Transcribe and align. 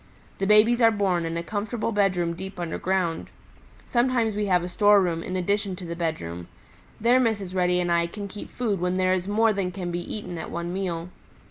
The 0.39 0.47
babies 0.47 0.81
are 0.81 0.89
born 0.89 1.25
in 1.27 1.37
a 1.37 1.43
comfortable 1.43 1.91
bedroom 1.91 2.33
deep 2.33 2.59
underground. 2.59 3.27
Sometimes 3.85 4.35
we 4.35 4.47
have 4.47 4.63
a 4.63 4.67
storeroom 4.67 5.21
in 5.21 5.35
addition 5.35 5.75
to 5.75 5.85
the 5.85 5.95
bedroom; 5.95 6.47
there 6.99 7.19
Mrs. 7.19 7.53
Reddy 7.53 7.79
and 7.79 7.91
I 7.91 8.07
can 8.07 8.27
keep 8.27 8.49
food 8.49 8.79
when 8.81 8.97
there 8.97 9.13
is 9.13 9.27
more 9.27 9.53
than 9.53 9.71
can 9.71 9.91
be 9.91 9.99
eaten 9.99 10.39
at 10.39 10.49
one 10.49 10.73
meal. 10.73 11.09